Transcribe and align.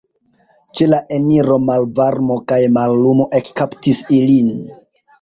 Ĉe 0.79 0.87
la 0.93 1.01
eniro 1.17 1.59
malvarmo 1.67 2.39
kaj 2.55 2.59
mallumo 2.81 3.31
ekkaptis 3.45 4.05
ilin. 4.21 4.55